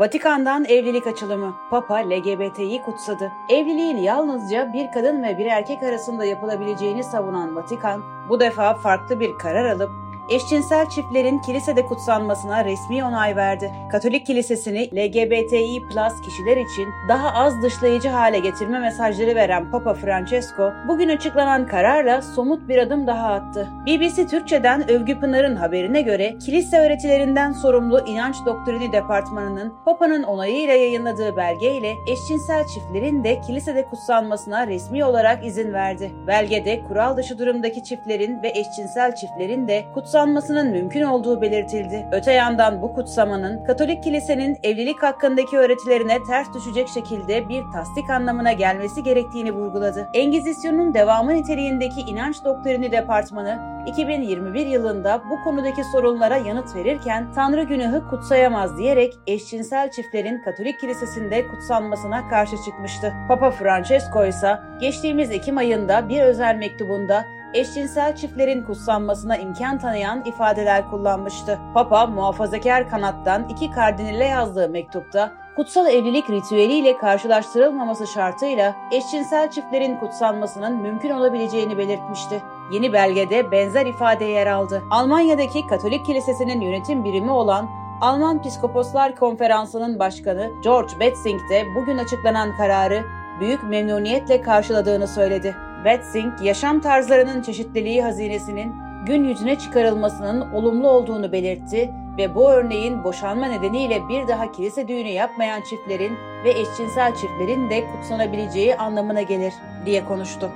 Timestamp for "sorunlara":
55.84-56.36